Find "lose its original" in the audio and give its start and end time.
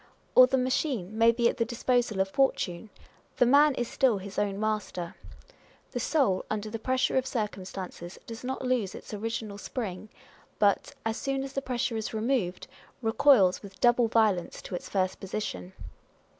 8.65-9.59